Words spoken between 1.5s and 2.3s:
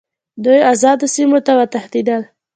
وتښتېدل.